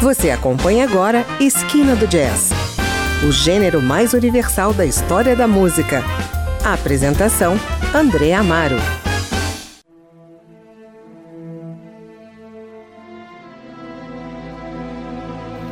Você 0.00 0.30
acompanha 0.30 0.84
agora 0.84 1.26
Esquina 1.38 1.94
do 1.94 2.06
Jazz, 2.06 2.48
o 3.28 3.30
gênero 3.30 3.82
mais 3.82 4.14
universal 4.14 4.72
da 4.72 4.86
história 4.86 5.36
da 5.36 5.46
música. 5.46 6.02
A 6.64 6.72
apresentação: 6.72 7.54
André 7.94 8.32
Amaro. 8.32 8.76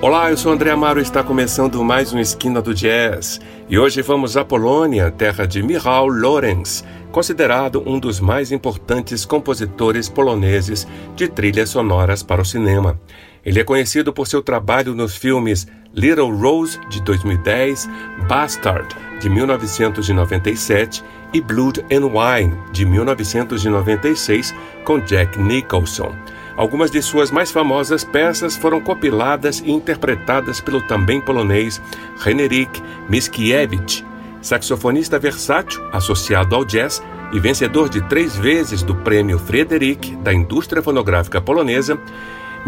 Olá, 0.02 0.30
eu 0.30 0.36
sou 0.36 0.52
André 0.52 0.72
Amaro 0.72 0.98
e 0.98 1.02
está 1.02 1.24
começando 1.24 1.82
mais 1.82 2.12
um 2.12 2.18
Esquina 2.18 2.60
do 2.60 2.74
Jazz. 2.74 3.40
E 3.66 3.78
hoje 3.78 4.02
vamos 4.02 4.36
à 4.36 4.44
Polônia, 4.44 5.10
terra 5.10 5.46
de 5.46 5.62
Michał 5.62 6.06
Lorenz, 6.06 6.84
considerado 7.10 7.82
um 7.86 7.98
dos 7.98 8.20
mais 8.20 8.52
importantes 8.52 9.24
compositores 9.24 10.06
poloneses 10.06 10.86
de 11.16 11.28
trilhas 11.28 11.70
sonoras 11.70 12.22
para 12.22 12.42
o 12.42 12.44
cinema. 12.44 13.00
Ele 13.44 13.60
é 13.60 13.64
conhecido 13.64 14.12
por 14.12 14.26
seu 14.26 14.42
trabalho 14.42 14.94
nos 14.94 15.16
filmes 15.16 15.66
Little 15.94 16.30
Rose, 16.36 16.78
de 16.88 17.02
2010, 17.02 17.88
Bastard, 18.28 18.94
de 19.20 19.28
1997 19.28 21.02
e 21.32 21.40
Blood 21.40 21.84
and 21.90 22.06
Wine, 22.06 22.56
de 22.72 22.84
1996, 22.84 24.54
com 24.84 24.98
Jack 25.00 25.38
Nicholson. 25.38 26.14
Algumas 26.56 26.90
de 26.90 27.00
suas 27.00 27.30
mais 27.30 27.52
famosas 27.52 28.02
peças 28.02 28.56
foram 28.56 28.80
compiladas 28.80 29.60
e 29.60 29.70
interpretadas 29.70 30.60
pelo 30.60 30.82
também 30.82 31.20
polonês 31.20 31.80
Henryk 32.26 32.82
Mickiewicz, 33.08 34.04
saxofonista 34.42 35.18
versátil 35.18 35.80
associado 35.92 36.54
ao 36.54 36.64
jazz 36.64 37.02
e 37.32 37.38
vencedor 37.38 37.88
de 37.88 38.00
três 38.08 38.36
vezes 38.36 38.82
do 38.82 38.94
prêmio 38.94 39.38
Frederic 39.38 40.16
da 40.16 40.32
indústria 40.32 40.82
fonográfica 40.82 41.40
polonesa. 41.40 41.98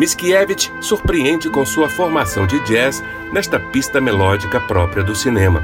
Mickiewicz 0.00 0.72
surpreende 0.80 1.50
com 1.50 1.62
sua 1.66 1.86
formação 1.86 2.46
de 2.46 2.58
jazz 2.60 3.04
nesta 3.34 3.60
pista 3.60 4.00
melódica 4.00 4.58
própria 4.58 5.04
do 5.04 5.14
cinema. 5.14 5.62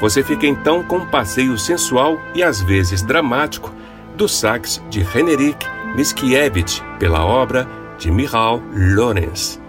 Você 0.00 0.24
fica 0.24 0.44
então 0.44 0.82
com 0.82 0.96
um 0.96 1.06
passeio 1.06 1.56
sensual 1.56 2.20
e 2.34 2.42
às 2.42 2.60
vezes 2.60 3.00
dramático 3.00 3.72
do 4.16 4.28
sax 4.28 4.82
de 4.90 5.02
Henryk 5.02 5.64
Mickiewicz 5.94 6.82
pela 6.98 7.24
obra 7.24 7.64
de 7.96 8.10
Michał 8.10 8.60
Lorenz. 8.74 9.60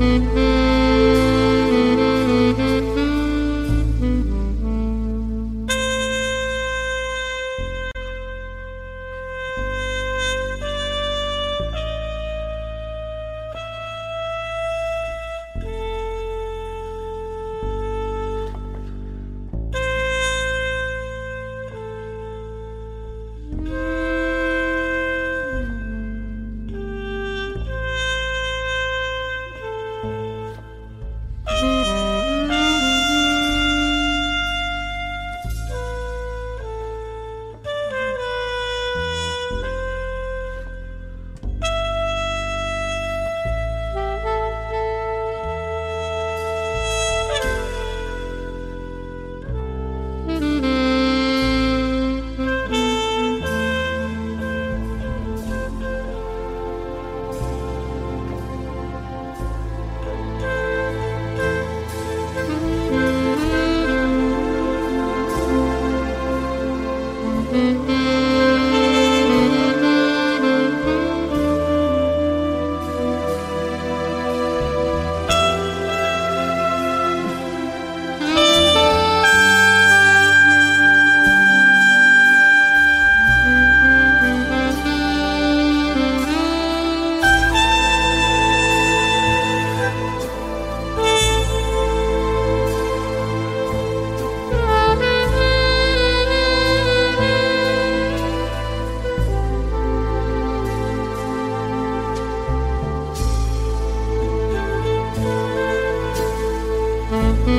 Mm-hmm. 0.00 0.61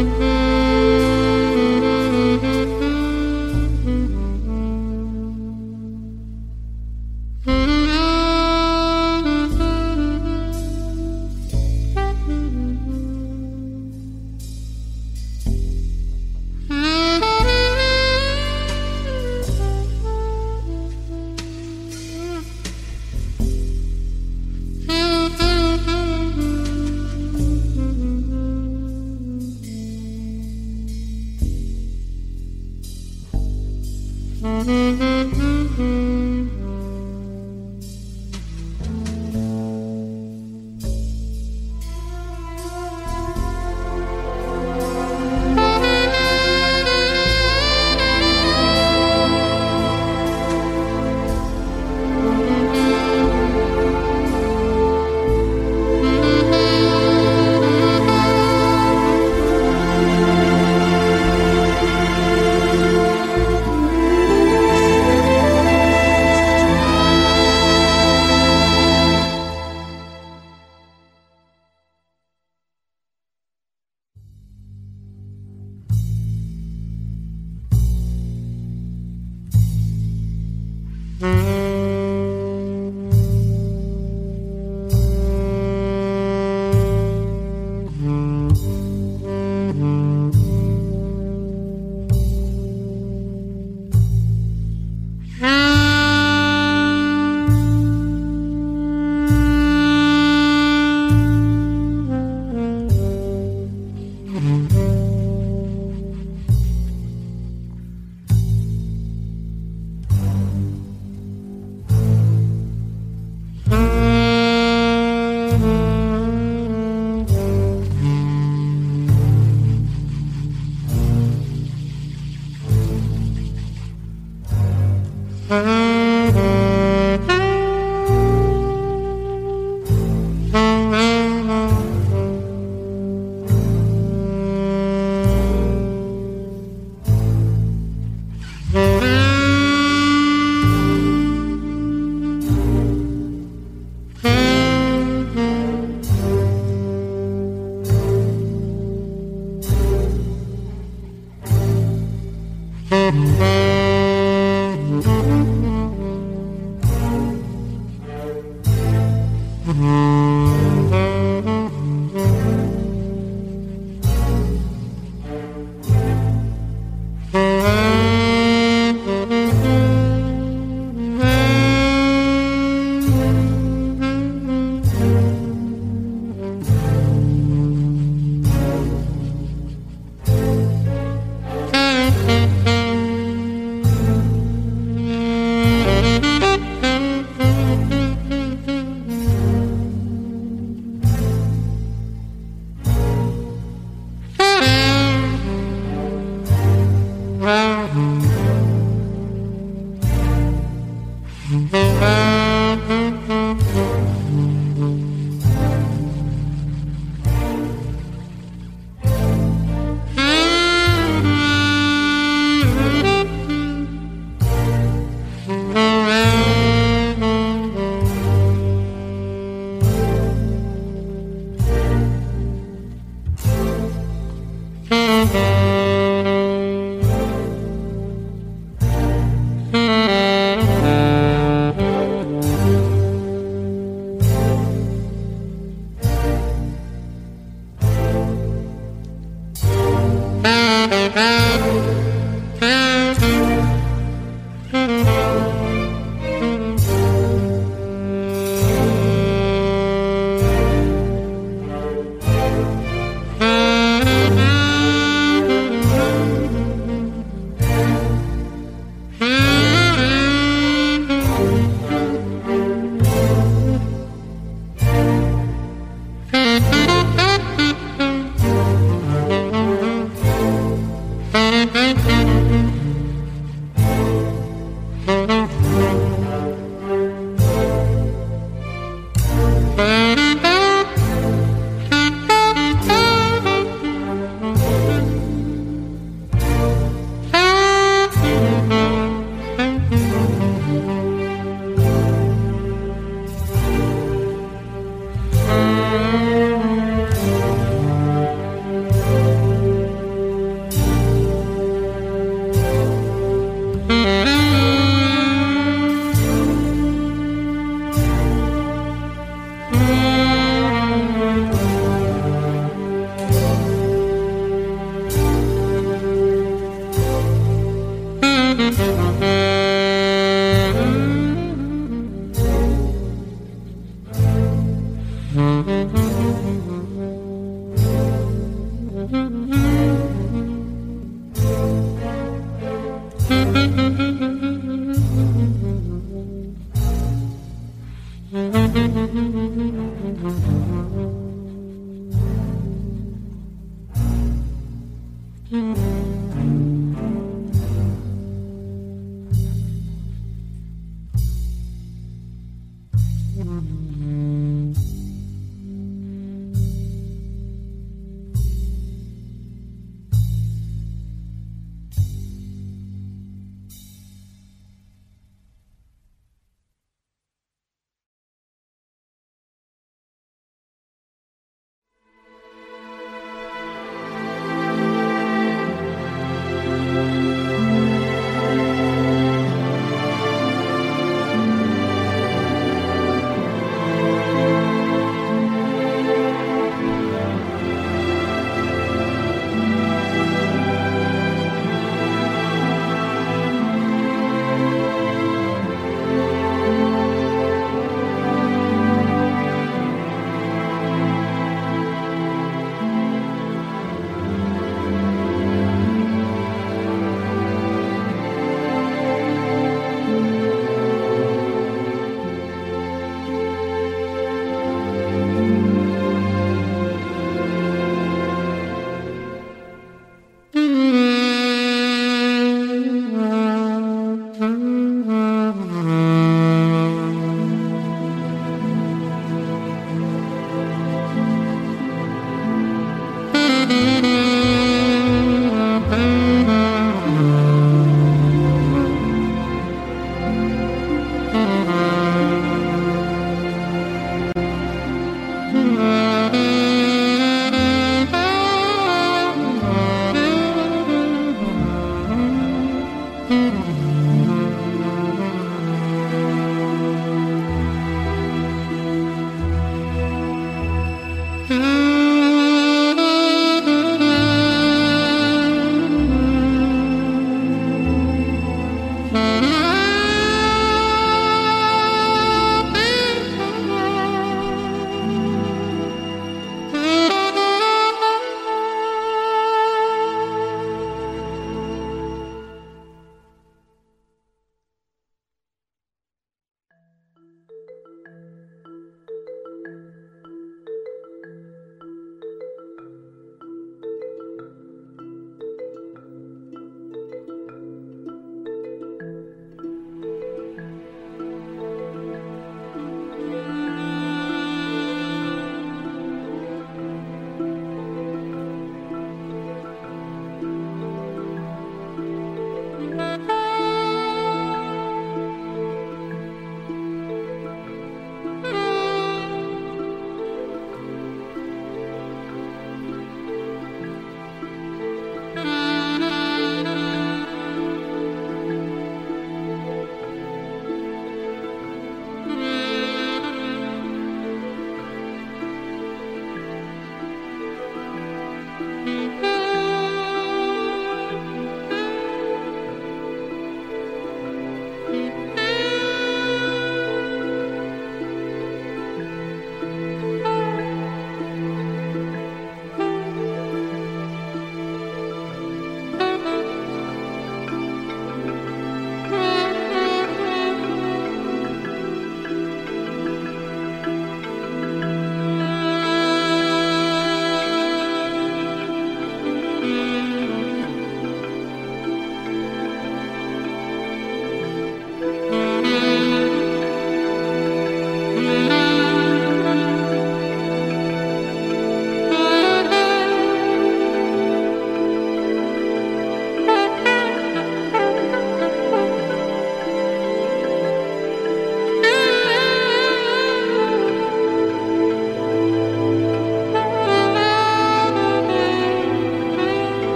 Mm-hmm. 0.00 0.29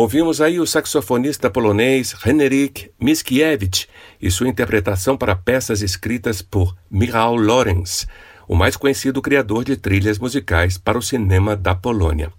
Ouvimos 0.00 0.40
aí 0.40 0.58
o 0.58 0.66
saxofonista 0.66 1.50
polonês 1.50 2.16
Henryk 2.24 2.90
Mickiewicz 2.98 3.86
e 4.18 4.30
sua 4.30 4.48
interpretação 4.48 5.14
para 5.14 5.36
peças 5.36 5.82
escritas 5.82 6.40
por 6.40 6.74
Michał 6.90 7.36
Lorenz, 7.36 8.08
o 8.48 8.56
mais 8.56 8.78
conhecido 8.78 9.20
criador 9.20 9.62
de 9.62 9.76
trilhas 9.76 10.18
musicais 10.18 10.78
para 10.78 10.96
o 10.96 11.02
cinema 11.02 11.54
da 11.54 11.74
Polônia. 11.74 12.32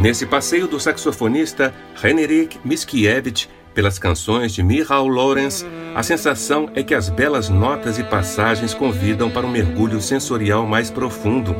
Nesse 0.00 0.26
passeio 0.26 0.68
do 0.68 0.78
saxofonista 0.78 1.74
Henryk 2.04 2.60
Mickiewicz 2.64 3.48
pelas 3.74 3.98
canções 3.98 4.54
de 4.54 4.62
Michał 4.62 5.08
Lorenz, 5.08 5.66
a 5.94 6.02
sensação 6.02 6.70
é 6.74 6.82
que 6.82 6.94
as 6.94 7.08
belas 7.08 7.48
notas 7.48 7.98
e 7.98 8.04
passagens 8.04 8.72
convidam 8.72 9.28
para 9.28 9.46
um 9.46 9.50
mergulho 9.50 10.00
sensorial 10.00 10.64
mais 10.64 10.90
profundo. 10.90 11.54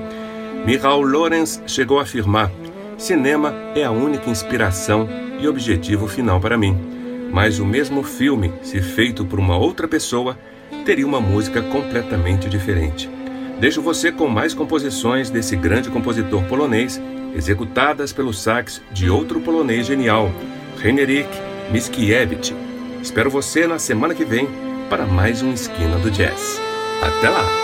Michał 0.64 1.03
Lorenz 1.03 1.61
chegou 1.66 1.98
a 1.98 2.03
afirmar: 2.03 2.50
cinema 2.96 3.53
é 3.74 3.85
a 3.85 3.90
única 3.90 4.31
inspiração 4.31 5.09
e 5.40 5.48
objetivo 5.48 6.07
final 6.07 6.40
para 6.40 6.57
mim. 6.57 6.79
Mas 7.33 7.59
o 7.59 7.66
mesmo 7.66 8.05
filme, 8.05 8.53
se 8.62 8.81
feito 8.81 9.24
por 9.24 9.40
uma 9.40 9.59
outra 9.59 9.88
pessoa, 9.88 10.38
teria 10.87 11.07
uma 11.07 11.20
música 11.20 11.61
completamente 11.62 12.48
diferente. 12.48 13.11
Deixo 13.59 13.83
você 13.83 14.12
com 14.12 14.29
mais 14.29 14.55
composições 14.55 15.31
desse 15.31 15.57
grande 15.57 15.90
compositor 15.90 16.44
polonês, 16.44 17.00
executadas 17.35 18.12
pelo 18.12 18.33
sax 18.33 18.81
de 18.92 19.11
outro 19.11 19.40
polonês 19.40 19.87
genial, 19.87 20.31
Henryk 20.85 21.53
Mickiewicz. 21.70 22.53
Espero 23.03 23.31
você 23.31 23.66
na 23.66 23.79
semana 23.79 24.14
que 24.14 24.24
vem 24.24 24.48
para 24.88 25.07
mais 25.07 25.42
um 25.42 25.53
Esquina 25.53 25.98
do 25.98 26.11
Jazz. 26.11 26.61
Até 27.03 27.29
lá! 27.29 27.63